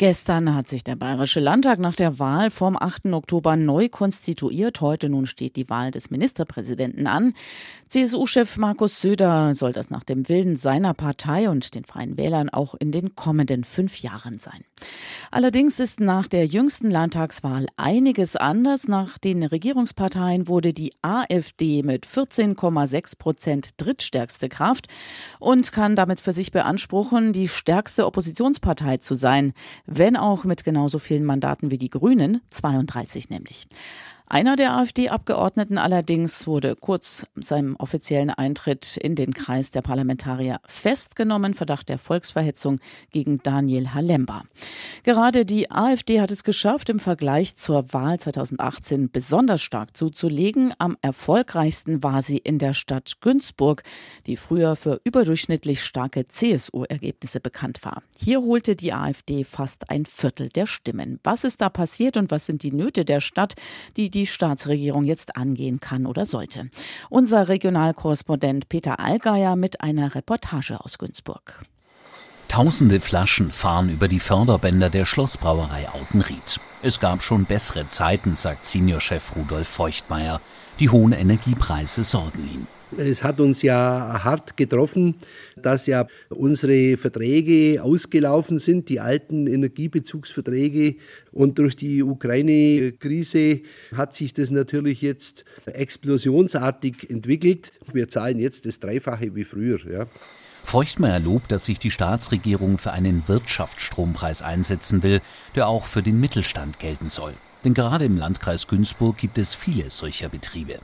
Gestern 0.00 0.54
hat 0.54 0.66
sich 0.66 0.82
der 0.82 0.96
Bayerische 0.96 1.40
Landtag 1.40 1.78
nach 1.78 1.94
der 1.94 2.18
Wahl 2.18 2.50
vom 2.50 2.74
8. 2.74 3.12
Oktober 3.12 3.56
neu 3.56 3.90
konstituiert. 3.90 4.80
Heute 4.80 5.10
nun 5.10 5.26
steht 5.26 5.56
die 5.56 5.68
Wahl 5.68 5.90
des 5.90 6.10
Ministerpräsidenten 6.10 7.06
an. 7.06 7.34
CSU-Chef 7.86 8.56
Markus 8.56 9.02
Söder 9.02 9.54
soll 9.54 9.74
das 9.74 9.90
nach 9.90 10.02
dem 10.02 10.26
Willen 10.30 10.56
seiner 10.56 10.94
Partei 10.94 11.50
und 11.50 11.74
den 11.74 11.84
Freien 11.84 12.16
Wählern 12.16 12.48
auch 12.48 12.74
in 12.76 12.92
den 12.92 13.14
kommenden 13.14 13.62
fünf 13.62 14.00
Jahren 14.00 14.38
sein. 14.38 14.64
Allerdings 15.30 15.78
ist 15.80 16.00
nach 16.00 16.28
der 16.28 16.46
jüngsten 16.46 16.90
Landtagswahl 16.90 17.66
einiges 17.76 18.36
anders. 18.36 18.88
Nach 18.88 19.18
den 19.18 19.42
Regierungsparteien 19.42 20.48
wurde 20.48 20.72
die 20.72 20.94
AfD 21.02 21.82
mit 21.82 22.06
14,6 22.06 23.18
Prozent 23.18 23.68
drittstärkste 23.76 24.48
Kraft 24.48 24.86
und 25.38 25.70
kann 25.72 25.94
damit 25.94 26.20
für 26.20 26.32
sich 26.32 26.52
beanspruchen, 26.52 27.34
die 27.34 27.48
stärkste 27.48 28.06
Oppositionspartei 28.06 28.96
zu 28.96 29.14
sein 29.14 29.52
wenn 29.90 30.16
auch 30.16 30.44
mit 30.44 30.64
genauso 30.64 30.98
vielen 31.00 31.24
Mandaten 31.24 31.70
wie 31.70 31.78
die 31.78 31.90
Grünen, 31.90 32.40
32 32.50 33.28
nämlich. 33.28 33.66
Einer 34.32 34.54
der 34.54 34.76
AfD-Abgeordneten 34.76 35.76
allerdings 35.76 36.46
wurde 36.46 36.76
kurz 36.76 37.26
seinem 37.34 37.74
offiziellen 37.74 38.30
Eintritt 38.30 38.96
in 38.96 39.16
den 39.16 39.34
Kreis 39.34 39.72
der 39.72 39.82
Parlamentarier 39.82 40.60
festgenommen, 40.64 41.54
Verdacht 41.54 41.88
der 41.88 41.98
Volksverhetzung 41.98 42.78
gegen 43.10 43.42
Daniel 43.42 43.92
Halemba. 43.92 44.44
Gerade 45.02 45.44
die 45.44 45.72
AfD 45.72 46.20
hat 46.20 46.30
es 46.30 46.44
geschafft, 46.44 46.90
im 46.90 47.00
Vergleich 47.00 47.56
zur 47.56 47.92
Wahl 47.92 48.20
2018 48.20 49.10
besonders 49.10 49.62
stark 49.62 49.96
zuzulegen. 49.96 50.74
Am 50.78 50.96
erfolgreichsten 51.02 52.04
war 52.04 52.22
sie 52.22 52.38
in 52.38 52.60
der 52.60 52.72
Stadt 52.72 53.14
Günzburg, 53.20 53.82
die 54.26 54.36
früher 54.36 54.76
für 54.76 55.00
überdurchschnittlich 55.02 55.82
starke 55.82 56.28
CSU-Ergebnisse 56.28 57.40
bekannt 57.40 57.84
war. 57.84 58.04
Hier 58.16 58.42
holte 58.42 58.76
die 58.76 58.92
AfD 58.92 59.42
fast 59.42 59.90
ein 59.90 60.06
Viertel 60.06 60.50
der 60.50 60.66
Stimmen. 60.66 61.18
Was 61.24 61.42
ist 61.42 61.60
da 61.60 61.68
passiert 61.68 62.16
und 62.16 62.30
was 62.30 62.46
sind 62.46 62.62
die 62.62 62.70
Nöte 62.70 63.04
der 63.04 63.18
Stadt, 63.18 63.54
die 63.96 64.08
die 64.08 64.19
die 64.20 64.26
Staatsregierung 64.26 65.04
jetzt 65.04 65.36
angehen 65.36 65.80
kann 65.80 66.04
oder 66.04 66.26
sollte. 66.26 66.68
Unser 67.08 67.48
Regionalkorrespondent 67.48 68.68
Peter 68.68 69.00
Allgeier 69.00 69.56
mit 69.56 69.80
einer 69.80 70.14
Reportage 70.14 70.78
aus 70.84 70.98
Günzburg. 70.98 71.62
Tausende 72.48 73.00
Flaschen 73.00 73.50
fahren 73.50 73.88
über 73.88 74.08
die 74.08 74.20
Förderbänder 74.20 74.90
der 74.90 75.06
Schlossbrauerei 75.06 75.88
Autenried. 75.88 76.60
Es 76.82 76.98
gab 76.98 77.22
schon 77.22 77.44
bessere 77.44 77.86
Zeiten, 77.88 78.34
sagt 78.36 78.64
Seniorchef 78.64 79.36
Rudolf 79.36 79.68
Feuchtmeier. 79.68 80.40
Die 80.78 80.88
hohen 80.88 81.12
Energiepreise 81.12 82.04
sorgen 82.04 82.42
ihn. 82.50 82.66
Es 82.96 83.22
hat 83.22 83.38
uns 83.38 83.60
ja 83.60 84.24
hart 84.24 84.56
getroffen, 84.56 85.14
dass 85.60 85.86
ja 85.86 86.06
unsere 86.30 86.96
Verträge 86.96 87.82
ausgelaufen 87.82 88.58
sind, 88.58 88.88
die 88.88 88.98
alten 88.98 89.46
Energiebezugsverträge. 89.46 90.96
Und 91.32 91.58
durch 91.58 91.76
die 91.76 92.02
Ukraine-Krise 92.02 93.60
hat 93.94 94.16
sich 94.16 94.32
das 94.32 94.50
natürlich 94.50 95.02
jetzt 95.02 95.44
explosionsartig 95.66 97.10
entwickelt. 97.10 97.72
Wir 97.92 98.08
zahlen 98.08 98.38
jetzt 98.38 98.64
das 98.64 98.80
Dreifache 98.80 99.34
wie 99.34 99.44
früher. 99.44 99.80
Ja. 99.86 100.06
Feuchtmeier 100.64 101.20
lobt, 101.20 101.50
dass 101.52 101.64
sich 101.64 101.78
die 101.78 101.90
Staatsregierung 101.90 102.78
für 102.78 102.92
einen 102.92 103.26
Wirtschaftsstrompreis 103.28 104.42
einsetzen 104.42 105.02
will, 105.02 105.20
der 105.54 105.68
auch 105.68 105.84
für 105.84 106.02
den 106.02 106.20
Mittelstand 106.20 106.78
gelten 106.78 107.10
soll. 107.10 107.34
Denn 107.64 107.74
gerade 107.74 108.04
im 108.04 108.16
Landkreis 108.16 108.68
Günzburg 108.68 109.18
gibt 109.18 109.38
es 109.38 109.54
viele 109.54 109.90
solcher 109.90 110.28
Betriebe. 110.28 110.80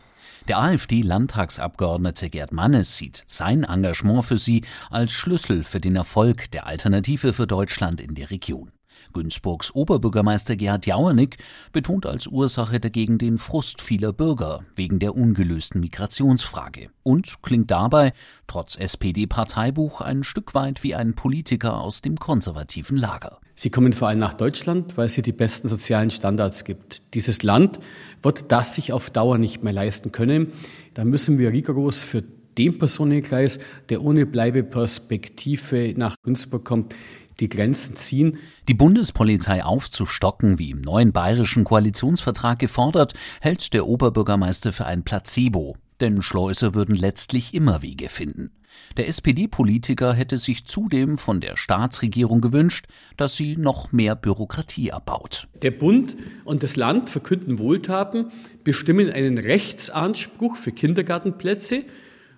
Der 0.48 0.58
AfD-Landtagsabgeordnete 0.58 2.30
Gerd 2.30 2.52
Mannes 2.52 2.97
sieht 2.97 3.25
sein 3.26 3.65
Engagement 3.65 4.25
für 4.25 4.38
sie 4.38 4.62
als 4.91 5.12
Schlüssel 5.12 5.65
für 5.65 5.81
den 5.81 5.97
Erfolg 5.97 6.50
der 6.53 6.66
Alternative 6.66 7.32
für 7.32 7.47
Deutschland 7.47 8.00
in 8.00 8.15
der 8.15 8.31
Region. 8.31 8.70
Günzburgs 9.12 9.75
Oberbürgermeister 9.75 10.57
Gerhard 10.57 10.87
Jauernick 10.87 11.39
betont 11.73 12.07
als 12.07 12.27
Ursache 12.27 12.81
dagegen 12.81 13.19
den 13.19 13.39
Frust 13.39 13.81
vieler 13.81 14.12
Bürger 14.12 14.61
wegen 14.75 14.99
der 14.99 15.15
ungelösten 15.15 15.81
Migrationsfrage 15.81 16.91
und 17.03 17.43
klingt 17.43 17.71
dabei, 17.71 18.12
trotz 18.47 18.77
SPD-Parteibuch, 18.77 20.01
ein 20.01 20.23
Stück 20.23 20.55
weit 20.55 20.83
wie 20.83 20.95
ein 20.95 21.15
Politiker 21.15 21.81
aus 21.81 22.03
dem 22.03 22.17
konservativen 22.17 22.97
Lager. 22.97 23.39
Sie 23.55 23.71
kommen 23.71 23.95
vor 23.95 24.09
allem 24.09 24.19
nach 24.19 24.34
Deutschland, 24.34 24.99
weil 24.99 25.07
es 25.07 25.15
hier 25.15 25.25
die 25.25 25.33
besten 25.33 25.67
sozialen 25.67 26.11
Standards 26.11 26.65
gibt. 26.65 27.03
Dieses 27.15 27.43
Land 27.43 27.78
wird 28.23 28.53
das 28.53 28.75
sich 28.75 28.93
auf 28.93 29.09
Dauer 29.09 29.39
nicht 29.39 29.65
mehr 29.65 29.73
leisten 29.73 30.13
können. 30.13 30.53
Da 30.93 31.05
müssen 31.05 31.39
wir 31.39 31.53
rigoros 31.53 32.03
für 32.03 32.23
den 32.59 32.78
Personenkreis, 32.78 33.59
der 33.89 34.03
ohne 34.03 34.27
Bleibeperspektive 34.27 35.95
nach 35.97 36.17
Günzburg 36.23 36.65
kommt, 36.65 36.95
die 37.41 37.48
Grenzen 37.48 37.97
ziehen. 37.97 38.38
Die 38.69 38.74
Bundespolizei 38.74 39.64
aufzustocken, 39.64 40.58
wie 40.58 40.70
im 40.70 40.80
neuen 40.80 41.12
bayerischen 41.12 41.64
Koalitionsvertrag 41.64 42.58
gefordert, 42.58 43.14
hält 43.41 43.72
der 43.72 43.86
Oberbürgermeister 43.86 44.72
für 44.72 44.86
ein 44.86 45.02
Placebo. 45.02 45.76
Denn 46.00 46.20
Schleuser 46.22 46.74
würden 46.74 46.94
letztlich 46.94 47.54
immer 47.54 47.82
Wege 47.82 48.08
finden. 48.08 48.50
Der 48.97 49.08
SPD-Politiker 49.08 50.12
hätte 50.12 50.38
sich 50.38 50.66
zudem 50.66 51.19
von 51.19 51.41
der 51.41 51.56
Staatsregierung 51.56 52.41
gewünscht, 52.41 52.86
dass 53.16 53.36
sie 53.36 53.56
noch 53.56 53.92
mehr 53.92 54.14
Bürokratie 54.14 54.92
abbaut. 54.92 55.48
Der 55.62 55.70
Bund 55.70 56.16
und 56.44 56.62
das 56.62 56.76
Land 56.76 57.10
verkünden 57.10 57.58
Wohltaten, 57.58 58.26
bestimmen 58.64 59.10
einen 59.10 59.38
Rechtsanspruch 59.38 60.56
für 60.56 60.72
Kindergartenplätze, 60.72 61.84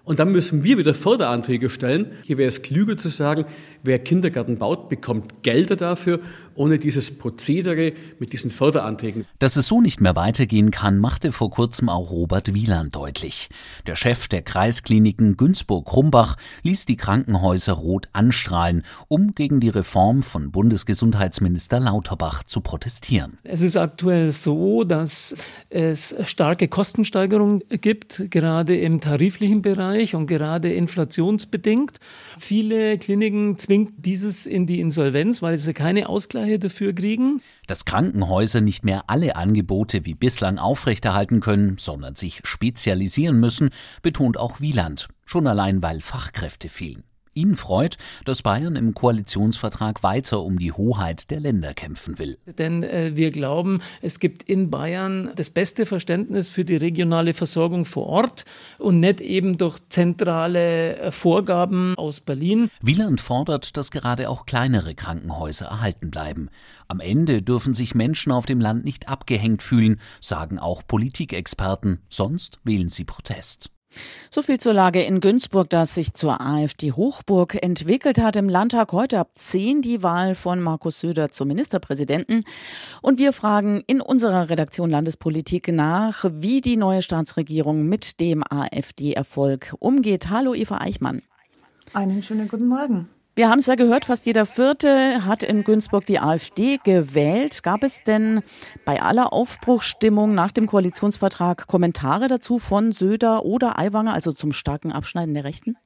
und 0.09 0.21
dann 0.21 0.33
müssen 0.33 0.65
wir 0.65 0.79
wieder 0.79 0.95
Förderanträge 0.95 1.69
stellen. 1.69 2.13
Hier 2.25 2.39
wäre 2.39 2.49
es 2.49 2.63
klüger 2.63 2.97
zu 2.97 3.09
sagen, 3.09 3.45
wer 3.83 3.99
Kindergarten 3.99 4.57
baut, 4.57 4.89
bekommt 4.89 5.43
Gelder 5.43 5.77
dafür, 5.77 6.21
ohne 6.59 6.79
dieses 6.79 7.17
Prozedere 7.17 7.93
mit 8.19 8.33
diesen 8.33 8.51
Förderanträgen. 8.51 9.25
Dass 9.39 9.57
es 9.57 9.67
so 9.67 9.81
nicht 9.81 10.01
mehr 10.01 10.17
weitergehen 10.17 10.71
kann, 10.71 10.99
machte 10.99 11.33
vor 11.33 11.51
kurzem 11.51 11.89
auch 11.89 12.11
Robert 12.11 12.55
Wieland 12.55 12.95
deutlich. 12.95 13.49
Der 13.87 13.97
Chef 13.97 14.29
der 14.29 14.43
Kreiskliniken 14.43 15.37
Günzburg-Krumbach 15.37 16.37
ließ 16.63 16.87
die 16.87 16.97
Krankenhäuser 16.97 17.73
rot 17.73 18.09
anstrahlen, 18.13 18.85
um 19.09 19.35
gegen 19.35 19.61
die 19.61 19.71
Reform 19.71 20.23
von 20.23 20.51
Bundesgesundheitsminister 20.51 21.81
Lauterbach 21.81 22.45
zu 22.45 22.61
protestieren. 22.61 23.39
Es 23.45 23.63
ist 23.63 23.77
aktuell 23.77 24.33
so, 24.33 24.85
dass 24.85 25.35
es 25.71 26.15
starke 26.25 26.69
Kostensteigerungen 26.69 27.63
gibt, 27.81 28.31
gerade 28.31 28.77
im 28.77 29.01
tariflichen 29.01 29.63
Bereich. 29.63 30.15
Und 30.15 30.27
gerade 30.27 30.73
inflationsbedingt. 30.73 31.99
Viele 32.39 32.99
Kliniken 32.99 33.59
zwingt 33.59 34.05
dieses 34.05 34.47
in 34.47 34.67
die 34.67 34.81
Insolvenz, 34.81 35.43
weil 35.43 35.59
sie 35.59 35.73
keine 35.73 36.09
Ausgleiche 36.49 36.59
dafür 36.59 36.95
kriegen. 36.95 37.43
Dass 37.67 37.85
Krankenhäuser 37.85 38.61
nicht 38.61 38.85
mehr 38.85 39.05
alle 39.09 39.37
Angebote 39.37 40.05
wie 40.05 40.15
bislang 40.15 40.59
aufrechterhalten 40.59 41.41
können, 41.41 41.77
sondern 41.79 42.15
sich 42.15 42.41
spezialisieren 42.45 43.39
müssen, 43.39 43.71
betont 44.03 44.39
auch 44.39 44.61
Wieland. 44.61 45.09
Schon 45.25 45.47
allein, 45.47 45.83
weil 45.83 46.01
Fachkräfte 46.01 46.69
fehlen. 46.69 47.05
Ihn 47.39 47.55
freut, 47.55 47.99
dass 48.25 48.43
Bayern 48.43 48.75
im 48.75 48.95
Koalitionsvertrag 48.95 50.03
weiter 50.03 50.43
um 50.43 50.59
die 50.59 50.73
Hoheit 50.73 51.31
der 51.31 51.39
Länder 51.39 51.73
kämpfen 51.73 52.19
will. 52.19 52.37
Denn 52.59 52.83
äh, 52.83 53.13
wir 53.15 53.31
glauben, 53.31 53.81
es 54.03 54.19
gibt 54.19 54.43
in 54.43 54.71
Bayern 54.71 55.31
das 55.37 55.51
beste 55.51 55.87
Verständnis 55.87 56.49
für 56.49 56.65
die 56.65 56.75
regionale 56.75 57.35
Versorgung 57.35 57.85
vor 57.85 58.07
Ort 58.07 58.45
und 58.79 58.99
nicht 58.99 59.21
eben 59.21 59.57
durch 59.57 59.79
zentrale 59.89 60.99
äh, 60.99 61.11
Vorgaben 61.13 61.95
aus 61.97 62.19
Berlin. 62.19 62.71
Wieland 62.83 63.21
fordert, 63.21 63.77
dass 63.77 63.93
gerade 63.93 64.31
auch 64.31 64.45
kleinere 64.45 64.97
Krankenhäuser 64.97 65.67
erhalten 65.67 66.11
bleiben. 66.11 66.49
Am 66.89 66.99
Ende 66.99 67.43
dürfen 67.43 67.73
sich 67.73 67.95
Menschen 67.95 68.33
auf 68.33 68.47
dem 68.47 68.61
Land 68.61 68.85
nicht 68.85 69.09
abgehängt 69.09 69.63
fühlen, 69.63 70.01
sagen 70.21 70.59
auch 70.59 70.83
Politikexperten, 70.89 72.01
sonst 72.09 72.59
wählen 72.65 72.89
sie 72.89 73.05
Protest. 73.05 73.71
So 74.31 74.43
viel 74.43 74.61
zur 74.61 74.75
Lage 74.75 75.03
in 75.03 75.21
Günzburg, 75.21 75.71
das 75.71 75.95
sich 75.95 76.13
zur 76.15 76.41
AfD-Hochburg 76.41 77.63
entwickelt 77.63 78.21
hat. 78.21 78.37
Im 78.37 78.49
Landtag 78.49 78.93
heute 78.93 79.19
ab 79.19 79.31
10 79.35 79.83
die 79.83 80.03
Wahl 80.03 80.35
von 80.35 80.61
Markus 80.61 81.01
Söder 81.01 81.31
zum 81.31 81.49
Ministerpräsidenten. 81.49 82.45
Und 83.03 83.19
wir 83.19 83.33
fragen 83.33 83.83
in 83.87 84.01
unserer 84.01 84.51
Redaktion 84.51 84.91
Landespolitik 84.91 85.69
nach, 85.69 86.25
wie 86.31 86.61
die 86.61 86.77
neue 86.77 87.03
Staatsregierung 87.03 87.89
mit 87.89 88.21
dem 88.21 88.45
AfD-Erfolg 88.49 89.75
umgeht. 89.79 90.29
Hallo, 90.31 90.55
Eva 90.55 90.79
Eichmann. 90.79 91.23
Einen 91.95 92.23
schönen 92.23 92.49
guten 92.49 92.69
Morgen. 92.69 93.09
Wir 93.39 93.49
haben 93.49 93.61
es 93.61 93.67
ja 93.67 93.77
gehört, 93.77 94.07
fast 94.07 94.27
jeder 94.27 94.47
Vierte 94.47 95.25
hat 95.25 95.45
in 95.45 95.63
Günzburg 95.63 96.05
die 96.07 96.19
AfD 96.19 96.81
gewählt. 96.83 97.63
Gab 97.63 97.85
es 97.85 98.03
denn 98.03 98.43
bei 98.85 99.01
aller 99.01 99.33
Aufbruchstimmung 99.33 100.35
nach 100.35 100.51
dem 100.51 100.67
Koalitionsvertrag 100.67 101.69
Kommentare 101.69 102.27
dazu 102.27 102.59
von 102.59 102.91
Söder 102.91 103.45
oder 103.45 103.79
Aiwanger, 103.79 104.13
also 104.13 104.33
zum 104.33 104.51
starken 104.51 104.91
Abschneiden 104.91 105.35
der 105.35 105.45
Rechten? 105.45 105.77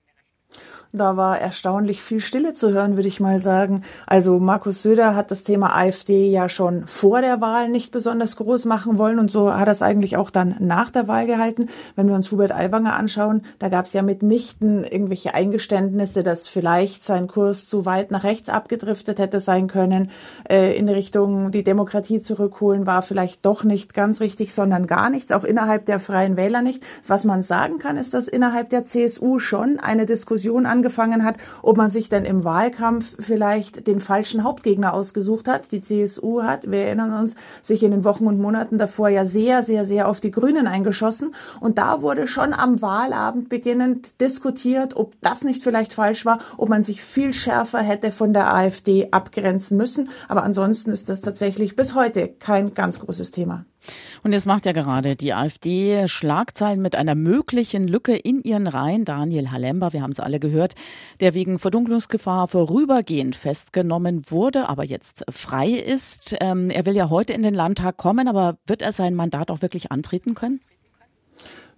Da 0.95 1.17
war 1.17 1.41
erstaunlich 1.41 2.03
viel 2.03 2.21
Stille 2.21 2.53
zu 2.53 2.71
hören, 2.71 2.97
würde 2.97 3.09
ich 3.09 3.19
mal 3.19 3.39
sagen. 3.39 3.81
Also 4.07 4.39
Markus 4.39 4.83
Söder 4.83 5.17
hat 5.17 5.31
das 5.31 5.43
Thema 5.43 5.75
AfD 5.75 6.31
ja 6.31 6.51
schon 6.51 6.87
vor 6.87 7.23
der 7.23 7.41
Wahl 7.41 7.71
nicht 7.71 7.93
besonders 7.93 8.37
groß 8.37 8.67
machen 8.67 8.99
wollen 8.99 9.19
und 9.19 9.31
so 9.31 9.55
hat 9.55 9.69
er 9.69 9.73
es 9.73 9.81
eigentlich 9.81 10.19
auch 10.19 10.29
dann 10.29 10.55
nach 10.59 10.91
der 10.91 11.09
Wahl 11.09 11.27
gehalten. 11.27 11.71
Wenn 11.97 12.09
wir 12.09 12.15
uns 12.15 12.31
Hubert 12.31 12.53
Aiwanger 12.53 12.93
anschauen, 12.93 13.41
da 13.59 13.71
gab 13.71 13.87
es 13.87 13.95
ja 13.95 14.03
mitnichten 14.03 14.85
irgendwelche 14.85 15.33
Eingeständnisse, 15.33 16.23
dass 16.23 16.47
vielleicht 16.47 17.07
sein 17.07 17.27
Kurs 17.27 17.67
zu 17.71 17.87
weit 17.87 18.11
nach 18.11 18.25
rechts 18.25 18.51
abgedriftet 18.51 19.19
hätte 19.19 19.41
sein 19.41 19.69
können. 19.69 20.11
Äh, 20.47 20.77
in 20.77 20.91
Richtung 20.91 21.53
die 21.53 21.65
Demokratie 21.65 22.21
zurückholen 22.21 22.85
war 22.85 23.01
vielleicht 23.01 23.47
doch 23.47 23.65
nicht 23.65 23.95
ganz 23.95 24.21
richtig, 24.21 24.53
sondern 24.53 24.87
gar 24.87 25.09
nichts, 25.09 25.33
auch 25.33 25.45
innerhalb 25.45 25.87
der 25.87 26.01
Freien 26.01 26.37
Wähler 26.37 26.61
nicht. 26.61 26.83
Was 27.07 27.25
man 27.25 27.43
sagen 27.43 27.79
kann, 27.79 27.97
ist, 27.97 28.13
dass 28.13 28.29
innerhalb 28.29 28.69
der 28.69 28.85
CSU 28.85 29.39
schon 29.39 29.81
eine 29.81 30.05
Diskussion 30.05 30.67
an 30.67 30.82
angefangen 30.83 31.25
hat, 31.25 31.37
ob 31.63 31.77
man 31.77 31.91
sich 31.91 32.09
denn 32.09 32.25
im 32.25 32.43
Wahlkampf 32.43 33.17
vielleicht 33.21 33.87
den 33.87 34.01
falschen 34.01 34.43
Hauptgegner 34.43 34.93
ausgesucht 34.93 35.47
hat. 35.47 35.71
Die 35.71 35.81
CSU 35.81 36.43
hat, 36.43 36.69
wir 36.69 36.81
erinnern 36.81 37.13
uns, 37.13 37.37
sich 37.63 37.85
in 37.85 37.93
den 37.93 38.03
Wochen 38.03 38.27
und 38.27 38.41
Monaten 38.41 38.79
davor 38.79 39.09
ja 39.09 39.25
sehr, 39.25 39.63
sehr, 39.63 39.85
sehr 39.85 40.09
auf 40.09 40.19
die 40.19 40.33
Grünen 40.33 40.67
eingeschossen. 40.67 41.35
Und 41.61 41.79
da 41.79 42.03
wurde 42.03 42.27
schon 42.27 42.53
am 42.53 42.83
Wahlabend 42.83 43.49
beginnend 43.49 44.21
diskutiert, 44.21 44.97
ob 44.97 45.15
das 45.21 45.45
nicht 45.45 45.63
vielleicht 45.63 45.93
falsch 45.93 46.27
war, 46.27 46.41
ob 46.57 46.69
man 46.69 46.83
sich 46.83 47.01
viel 47.01 47.33
schärfer 47.33 47.79
hätte 47.79 48.11
von 48.11 48.33
der 48.33 48.53
AfD 48.53 49.09
abgrenzen 49.13 49.77
müssen. 49.77 50.09
Aber 50.27 50.43
ansonsten 50.43 50.91
ist 50.91 51.09
das 51.09 51.21
tatsächlich 51.21 51.77
bis 51.77 51.95
heute 51.95 52.27
kein 52.27 52.75
ganz 52.75 52.99
großes 52.99 53.31
Thema. 53.31 53.65
Und 54.25 54.33
jetzt 54.33 54.47
macht 54.47 54.67
ja 54.67 54.73
gerade 54.73 55.17
die 55.17 55.35
AfD 55.35 56.07
Schlagzeilen 56.07 56.81
mit 56.81 56.95
einer 56.95 57.17
möglichen 57.17 57.89
Lücke 57.89 58.15
in 58.15 58.41
ihren 58.41 58.69
Reihen. 58.69 59.05
Daniel 59.05 59.51
Halember, 59.51 59.93
wir 59.93 60.03
haben 60.03 60.13
es 60.13 60.21
alle 60.21 60.39
gehört, 60.39 60.75
der 61.19 61.35
wegen 61.35 61.59
Verdunklungsgefahr 61.59 62.47
vorübergehend 62.47 63.35
festgenommen 63.35 64.23
wurde, 64.29 64.69
aber 64.69 64.85
jetzt 64.85 65.25
frei 65.29 65.71
ist. 65.71 66.37
Ähm, 66.41 66.71
er 66.71 66.87
will 66.87 66.95
ja 66.95 67.11
heute 67.11 67.33
in 67.33 67.43
den 67.43 67.55
Landtag 67.55 67.97
kommen, 67.97 68.29
aber 68.29 68.59
wird 68.65 68.81
er 68.83 68.93
sein 68.93 69.17
Mandat 69.17 69.51
auch 69.51 69.61
wirklich 69.61 69.91
antreten 69.91 70.35
können? 70.35 70.61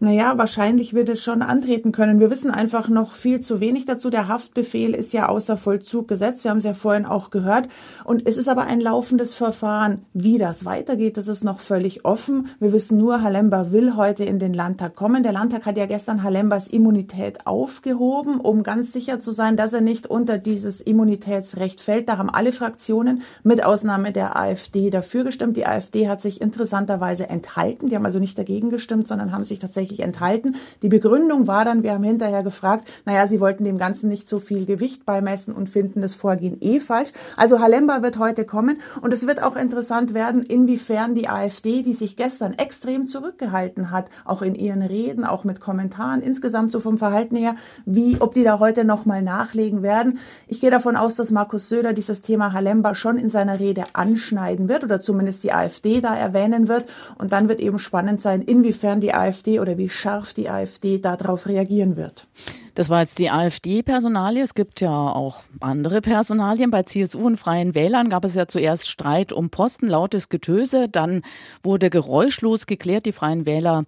Naja, 0.00 0.36
wahrscheinlich 0.36 0.92
wird 0.92 1.08
es 1.08 1.22
schon 1.22 1.40
antreten 1.40 1.92
können. 1.92 2.18
Wir 2.18 2.28
wissen 2.28 2.50
einfach 2.50 2.88
noch 2.88 3.12
viel 3.12 3.40
zu 3.40 3.60
wenig 3.60 3.84
dazu. 3.84 4.10
Der 4.10 4.26
Haftbefehl 4.26 4.92
ist 4.92 5.12
ja 5.12 5.28
außer 5.28 5.56
Vollzug 5.56 6.08
gesetzt. 6.08 6.42
Wir 6.42 6.50
haben 6.50 6.58
es 6.58 6.64
ja 6.64 6.74
vorhin 6.74 7.06
auch 7.06 7.30
gehört. 7.30 7.68
Und 8.02 8.26
es 8.26 8.36
ist 8.36 8.48
aber 8.48 8.64
ein 8.64 8.80
laufendes 8.80 9.36
Verfahren. 9.36 10.04
Wie 10.12 10.36
das 10.36 10.64
weitergeht, 10.64 11.16
das 11.16 11.28
ist 11.28 11.44
noch 11.44 11.60
völlig 11.60 12.04
offen. 12.04 12.48
Wir 12.58 12.72
wissen 12.72 12.98
nur, 12.98 13.22
Halemba 13.22 13.70
will 13.70 13.94
heute 13.94 14.24
in 14.24 14.40
den 14.40 14.52
Landtag 14.52 14.96
kommen. 14.96 15.22
Der 15.22 15.32
Landtag 15.32 15.64
hat 15.64 15.78
ja 15.78 15.86
gestern 15.86 16.24
Halembas 16.24 16.66
Immunität 16.66 17.46
aufgehoben, 17.46 18.40
um 18.40 18.64
ganz 18.64 18.92
sicher 18.92 19.20
zu 19.20 19.30
sein, 19.30 19.56
dass 19.56 19.72
er 19.72 19.80
nicht 19.80 20.08
unter 20.08 20.38
dieses 20.38 20.80
Immunitätsrecht 20.80 21.80
fällt. 21.80 22.08
Da 22.08 22.18
haben 22.18 22.30
alle 22.30 22.52
Fraktionen 22.52 23.22
mit 23.44 23.64
Ausnahme 23.64 24.10
der 24.10 24.36
AfD 24.36 24.90
dafür 24.90 25.22
gestimmt. 25.22 25.56
Die 25.56 25.66
AfD 25.66 26.08
hat 26.08 26.20
sich 26.20 26.40
interessanterweise 26.40 27.28
enthalten. 27.28 27.88
Die 27.88 27.94
haben 27.94 28.04
also 28.04 28.18
nicht 28.18 28.36
dagegen 28.36 28.70
gestimmt, 28.70 29.06
sondern 29.06 29.30
haben 29.30 29.44
sich 29.44 29.60
tatsächlich 29.60 29.83
tatsächlich 29.84 30.00
enthalten. 30.00 30.56
Die 30.82 30.88
Begründung 30.88 31.46
war 31.46 31.64
dann, 31.64 31.82
wir 31.82 31.92
haben 31.92 32.04
hinterher 32.04 32.42
gefragt, 32.42 32.88
naja, 33.04 33.26
sie 33.28 33.40
wollten 33.40 33.64
dem 33.64 33.78
Ganzen 33.78 34.08
nicht 34.08 34.28
so 34.28 34.40
viel 34.40 34.64
Gewicht 34.64 35.04
beimessen 35.04 35.54
und 35.54 35.68
finden 35.68 36.00
das 36.00 36.14
Vorgehen 36.14 36.56
eh 36.60 36.80
falsch. 36.80 37.10
Also 37.36 37.60
Halemba 37.60 38.02
wird 38.02 38.18
heute 38.18 38.44
kommen 38.44 38.78
und 39.02 39.12
es 39.12 39.26
wird 39.26 39.42
auch 39.42 39.56
interessant 39.56 40.14
werden, 40.14 40.42
inwiefern 40.42 41.14
die 41.14 41.28
AfD, 41.28 41.82
die 41.82 41.92
sich 41.92 42.16
gestern 42.16 42.54
extrem 42.54 43.06
zurückgehalten 43.06 43.90
hat, 43.90 44.06
auch 44.24 44.42
in 44.42 44.54
ihren 44.54 44.82
Reden, 44.82 45.24
auch 45.24 45.44
mit 45.44 45.60
Kommentaren, 45.60 46.22
insgesamt 46.22 46.72
so 46.72 46.80
vom 46.80 46.98
Verhalten 46.98 47.36
her, 47.36 47.56
wie, 47.84 48.16
ob 48.20 48.34
die 48.34 48.44
da 48.44 48.58
heute 48.58 48.84
nochmal 48.84 49.22
nachlegen 49.22 49.82
werden. 49.82 50.18
Ich 50.48 50.60
gehe 50.60 50.70
davon 50.70 50.96
aus, 50.96 51.16
dass 51.16 51.30
Markus 51.30 51.68
Söder 51.68 51.92
dieses 51.92 52.22
Thema 52.22 52.52
Halemba 52.52 52.94
schon 52.94 53.18
in 53.18 53.28
seiner 53.28 53.60
Rede 53.60 53.84
anschneiden 53.92 54.68
wird 54.68 54.84
oder 54.84 55.00
zumindest 55.00 55.44
die 55.44 55.52
AfD 55.52 56.00
da 56.00 56.14
erwähnen 56.14 56.68
wird. 56.68 56.84
Und 57.18 57.32
dann 57.32 57.48
wird 57.48 57.60
eben 57.60 57.78
spannend 57.78 58.20
sein, 58.20 58.40
inwiefern 58.42 59.00
die 59.00 59.14
AfD 59.14 59.60
oder 59.60 59.73
wie 59.78 59.88
scharf 59.88 60.34
die 60.34 60.48
AfD 60.48 60.98
darauf 60.98 61.46
reagieren 61.46 61.96
wird. 61.96 62.26
Das 62.74 62.90
war 62.90 63.02
jetzt 63.02 63.20
die 63.20 63.30
AfD-Personalie. 63.30 64.42
Es 64.42 64.54
gibt 64.54 64.80
ja 64.80 64.90
auch 64.90 65.42
andere 65.60 66.00
Personalien. 66.00 66.70
Bei 66.70 66.82
CSU 66.82 67.20
und 67.20 67.36
Freien 67.36 67.76
Wählern 67.76 68.08
gab 68.08 68.24
es 68.24 68.34
ja 68.34 68.48
zuerst 68.48 68.88
Streit 68.88 69.32
um 69.32 69.50
Posten, 69.50 69.88
lautes 69.88 70.28
Getöse. 70.28 70.88
Dann 70.88 71.22
wurde 71.62 71.88
geräuschlos 71.88 72.66
geklärt. 72.66 73.06
Die 73.06 73.12
Freien 73.12 73.46
Wähler 73.46 73.84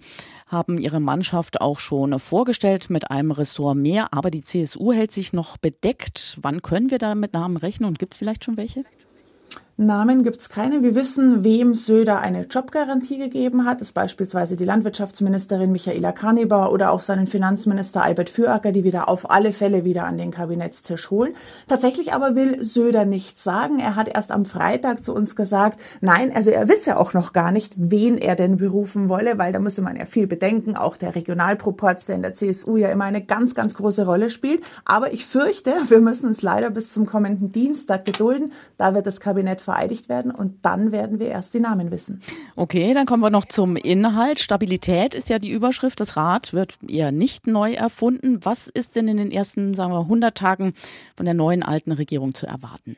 haben 0.47 0.79
ihre 0.79 1.01
Mannschaft 1.01 1.61
auch 1.61 1.81
schon 1.81 2.17
vorgestellt 2.21 2.89
mit 2.89 3.11
einem 3.11 3.33
Ressort 3.33 3.77
mehr. 3.77 4.15
Aber 4.15 4.31
die 4.31 4.43
CSU 4.43 4.93
hält 4.93 5.11
sich 5.11 5.33
noch 5.33 5.57
bedeckt. 5.57 6.39
Wann 6.41 6.63
können 6.63 6.93
wir 6.93 6.99
da 6.99 7.17
mit 7.17 7.33
Namen 7.33 7.57
rechnen 7.57 7.89
und 7.89 7.99
gibt 7.99 8.15
es 8.15 8.19
vielleicht 8.19 8.45
schon 8.45 8.57
welche? 8.57 8.85
Namen 9.79 10.23
gibt 10.23 10.41
es 10.41 10.49
keine. 10.49 10.83
Wir 10.83 10.95
wissen, 10.95 11.45
wem 11.45 11.75
Söder 11.75 12.21
eine 12.21 12.45
Jobgarantie 12.45 13.19
gegeben 13.19 13.67
hat. 13.67 13.83
Das 13.83 13.89
ist 13.89 13.93
beispielsweise 13.93 14.57
die 14.57 14.65
Landwirtschaftsministerin 14.65 15.71
Michaela 15.71 16.13
Karnebar 16.13 16.73
oder 16.73 16.93
auch 16.93 17.03
seinen 17.03 17.27
Finanzminister 17.27 18.03
Albert 18.03 18.31
Füracker, 18.31 18.73
die 18.73 18.85
wieder 18.85 19.11
auf 19.11 19.31
alle 19.31 19.53
Fälle 19.53 19.85
wieder 19.85 20.05
an 20.05 20.17
den 20.17 20.31
Kabinettstisch 20.31 21.11
holen. 21.11 21.35
Tatsächlich 21.69 22.15
aber 22.15 22.35
will 22.35 22.65
Söder 22.65 23.05
nichts 23.05 23.45
sagen. 23.45 23.79
Er 23.79 23.97
hat 23.97 24.09
erst 24.09 24.33
am 24.33 24.47
Freitag 24.47 25.05
zu 25.05 25.15
uns 25.15 25.37
gesagt, 25.37 25.79
nein, 26.01 26.35
also 26.35 26.49
er 26.49 26.71
wisse 26.71 26.99
auch 26.99 27.13
noch 27.13 27.35
gar 27.35 27.51
nicht, 27.51 27.75
wen 27.77 28.17
er 28.17 28.35
denn 28.35 28.57
berufen 28.57 29.11
wolle, 29.11 29.37
weil 29.37 29.53
da 29.53 29.59
müsste 29.59 29.83
man 29.83 29.97
ja 29.97 30.07
viel 30.07 30.27
bedenken. 30.27 30.75
Auch 30.75 30.97
der 30.97 31.15
Regionalproporz, 31.15 32.07
der 32.07 32.17
in 32.17 32.23
der 32.23 32.33
CSU 32.33 32.79
ja 32.79 32.89
immer 32.89 33.05
eine 33.05 33.23
ganz, 33.23 33.55
ganz 33.55 33.75
große 33.75 34.07
Rolle 34.07 34.31
spielt. 34.31 34.63
Aber 34.87 35.13
ich 35.13 35.27
fürchte, 35.27 35.75
wir 35.89 36.01
müssen 36.01 36.29
uns 36.29 36.41
leider 36.41 36.71
bis 36.71 36.95
zum 36.95 37.05
kommenden 37.05 37.53
Dienstag 37.53 38.07
gedulden. 38.07 38.53
Da 38.79 38.95
wird 38.95 39.07
das 39.07 39.21
Kabinett 39.21 39.66
vereidigt 39.67 40.09
werden 40.09 40.31
und 40.31 40.65
dann 40.65 40.93
werden 40.93 41.19
wir 41.19 41.29
erst 41.29 41.53
die 41.53 41.61
Namen 41.61 41.91
wissen. 41.91 42.21
Okay, 42.57 42.95
dann 42.95 43.05
kommen 43.05 43.23
wir 43.23 43.31
noch 43.31 43.45
zum 43.45 43.77
Inhalt. 43.77 44.41
Stabilität 44.41 45.15
ist 45.15 45.29
ja 45.29 45.39
die 45.39 45.51
Überschrift. 45.51 46.01
Das 46.01 46.17
Rad 46.17 46.55
wird 46.55 46.79
eher 46.89 47.13
nicht 47.13 47.47
neu 47.47 47.75
erfunden. 47.75 48.39
Was 48.43 48.69
ist 48.69 48.97
denn 48.97 49.09
in 49.09 49.19
den 49.19 49.31
ersten, 49.31 49.75
sagen 49.75 49.93
wir, 49.93 50.01
100 50.01 50.35
Tagen 50.37 50.73
von 51.15 51.27
der 51.27 51.35
neuen 51.35 51.63
alten 51.63 51.93
Regierung 51.93 52.33
zu 52.33 52.47
erwarten? 52.47 52.97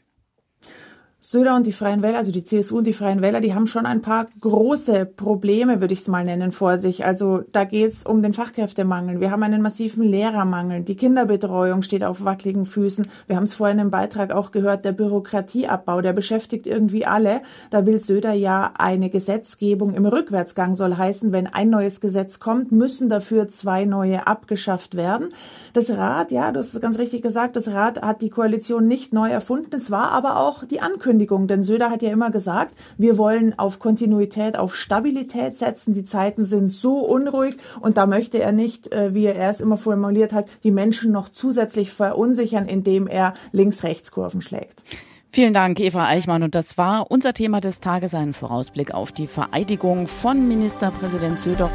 Söder 1.21 1.57
und 1.57 1.67
die 1.67 1.73
Freien 1.73 2.01
Wähler, 2.01 2.19
also 2.19 2.31
die 2.31 2.45
CSU 2.45 2.79
und 2.79 2.87
die 2.87 2.93
Freien 2.93 3.21
Wähler, 3.21 3.41
die 3.41 3.53
haben 3.53 3.67
schon 3.67 3.87
ein 3.87 4.03
paar 4.03 4.29
große 4.41 5.05
Probleme, 5.05 5.81
würde 5.81 5.93
ich 5.93 6.03
es 6.03 6.07
mal 6.07 6.25
nennen, 6.25 6.53
vor 6.53 6.79
sich. 6.79 7.05
Also 7.05 7.43
da 7.51 7.65
geht 7.65 7.93
es 7.93 8.07
um 8.07 8.23
den 8.23 8.33
Fachkräftemangel. 8.33 9.19
Wir 9.19 9.33
haben 9.33 9.43
einen 9.43 9.61
massiven 9.61 10.05
Lehrermangel. 10.05 10.83
Die 10.83 10.95
Kinderbetreuung 10.95 11.83
steht 11.83 12.05
auf 12.05 12.25
wackeligen 12.25 12.67
Füßen. 12.67 13.09
Wir 13.27 13.35
haben 13.35 13.45
es 13.45 13.57
vorhin 13.57 13.81
im 13.81 13.91
Beitrag 13.91 14.31
auch 14.31 14.53
gehört, 14.53 14.85
der 14.85 14.93
Bürokratieabbau, 14.93 16.03
der 16.03 16.13
beschäftigt 16.13 16.69
irgendwie 16.69 17.05
alle. 17.05 17.41
Da 17.71 17.85
will 17.85 17.99
Söder 17.99 18.33
ja 18.33 18.71
eine 18.79 19.11
Gesetzgebung 19.11 19.95
im 19.95 20.07
Rückwärtsgang 20.07 20.77
soll 20.77 20.97
heißen, 20.97 21.33
wenn 21.33 21.49
ein 21.49 21.69
neues 21.69 22.01
Gesetz 22.01 22.39
kommt, 22.39 22.71
müssen 22.71 23.09
dafür 23.09 23.49
zwei 23.49 23.85
neue 23.87 24.29
abgeschafft 24.29 24.95
werden. 24.95 25.31
Das 25.73 25.91
Rat, 25.91 26.31
ja, 26.31 26.53
du 26.53 26.61
hast 26.61 26.81
ganz 26.81 26.97
richtig 26.97 27.23
gesagt, 27.23 27.57
das 27.57 27.67
Rat 27.67 28.03
hat 28.03 28.23
die 28.23 28.31
Koalition 28.31 28.87
nicht 28.87 29.13
neu 29.13 29.29
erfunden. 29.29 29.75
Es 29.75 29.91
war 29.91 30.13
aber 30.13 30.39
auch 30.39 30.65
die 30.65 30.81
Ankündigung 30.81 31.08
Ankündigung, 31.09 31.47
denn 31.47 31.63
Söder 31.63 31.91
hat 31.91 32.03
ja 32.03 32.11
immer 32.11 32.31
gesagt, 32.31 32.75
wir 32.99 33.17
wollen 33.17 33.59
auf 33.59 33.79
Kontinuität, 33.79 34.59
auf 34.59 34.77
Stabilität 34.77 35.57
setzen. 35.57 35.95
Die 35.95 36.05
Zeiten 36.05 36.45
sind 36.45 36.71
so 36.71 36.99
unruhig 36.99 37.57
und 37.81 37.97
da 37.97 38.05
möchte 38.07 38.39
er 38.41 38.53
nicht, 38.53 38.93
äh, 38.93 39.15
wie 39.15 39.25
er 39.25 39.49
es 39.49 39.63
immer 39.63 39.79
formuliert 39.79 40.35
hat, 40.35 40.47
die 40.65 40.71
Menschen 40.71 41.11
noch 41.11 41.31
zusätzlich 41.31 41.93
verunsichern, 41.93 42.67
indem 42.67 43.07
er 43.07 43.33
Links-Rechts-Kurven 43.53 44.43
schlägt. 44.43 44.83
Vielen 45.31 45.55
Dank, 45.55 45.81
Eva 45.81 46.05
Eichmann. 46.05 46.43
Und 46.43 46.55
das 46.55 46.77
war 46.77 47.11
unser 47.11 47.33
Thema 47.33 47.63
des 47.63 47.81
Tages, 47.81 48.13
ein 48.13 48.35
Vorausblick 48.35 48.93
auf 48.93 49.11
die 49.11 49.27
Vereidigung 49.27 50.09
von 50.09 50.47
Ministerpräsident 50.47 51.39
Söder. 51.39 51.71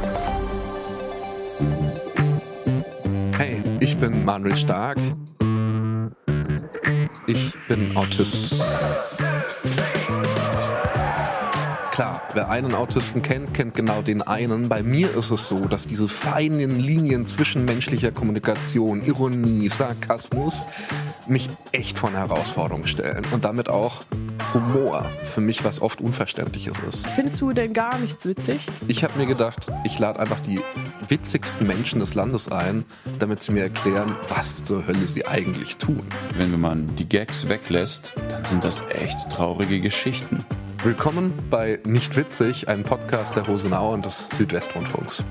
Hey, 3.35 3.61
ich 3.79 3.97
bin 3.97 4.23
Manuel 4.25 4.55
Stark. 4.55 4.99
Ich 7.25 7.53
bin 7.67 7.95
Autist. 7.95 8.53
Klar, 11.91 12.21
wer 12.33 12.49
einen 12.49 12.73
Autisten 12.75 13.21
kennt, 13.21 13.53
kennt 13.53 13.75
genau 13.75 14.01
den 14.01 14.21
einen. 14.23 14.67
Bei 14.67 14.83
mir 14.83 15.15
ist 15.15 15.31
es 15.31 15.47
so, 15.47 15.59
dass 15.59 15.87
diese 15.87 16.07
feinen 16.07 16.79
Linien 16.79 17.25
zwischen 17.25 17.65
menschlicher 17.65 18.11
Kommunikation, 18.11 19.03
Ironie, 19.03 19.69
Sarkasmus 19.69 20.65
mich 21.27 21.49
echt 21.71 21.97
vor 21.99 22.09
eine 22.09 22.19
Herausforderung 22.19 22.85
stellen 22.85 23.25
und 23.31 23.45
damit 23.45 23.69
auch 23.69 24.03
Humor 24.53 25.05
für 25.23 25.41
mich 25.41 25.63
was 25.63 25.81
oft 25.81 26.01
Unverständliches 26.01 26.77
ist. 26.87 27.07
Findest 27.07 27.41
du 27.41 27.53
denn 27.53 27.73
gar 27.73 27.97
nichts 27.97 28.25
witzig? 28.25 28.65
Ich 28.87 29.03
habe 29.03 29.17
mir 29.17 29.25
gedacht, 29.25 29.67
ich 29.83 29.97
lade 29.99 30.19
einfach 30.19 30.39
die 30.41 30.59
witzigsten 31.07 31.65
Menschen 31.67 31.99
des 31.99 32.13
Landes 32.13 32.51
ein, 32.51 32.85
damit 33.19 33.43
sie 33.43 33.51
mir 33.51 33.63
erklären, 33.63 34.15
was 34.29 34.63
zur 34.63 34.85
Hölle 34.87 35.07
sie 35.07 35.25
eigentlich 35.25 35.77
tun. 35.77 36.03
Wenn 36.35 36.59
man 36.59 36.95
die 36.95 37.07
Gags 37.07 37.47
weglässt, 37.47 38.13
dann 38.29 38.43
sind 38.43 38.63
das 38.63 38.83
echt 38.89 39.29
traurige 39.29 39.79
Geschichten. 39.79 40.45
Willkommen 40.83 41.31
bei 41.49 41.79
Nicht 41.85 42.17
Witzig, 42.17 42.67
einem 42.67 42.83
Podcast 42.83 43.37
der 43.37 43.45
Rosenau 43.45 43.93
und 43.93 44.05
des 44.05 44.27
Südwestrundfunks. 44.37 45.23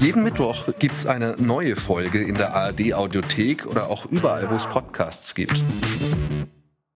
Jeden 0.00 0.22
Mittwoch 0.22 0.66
gibt 0.78 0.96
es 0.96 1.06
eine 1.06 1.34
neue 1.38 1.76
Folge 1.76 2.22
in 2.22 2.34
der 2.34 2.54
ARD 2.54 2.92
Audiothek 2.92 3.64
oder 3.64 3.88
auch 3.88 4.04
überall, 4.04 4.50
wo 4.50 4.54
es 4.54 4.66
Podcasts 4.66 5.34
gibt. 5.34 5.64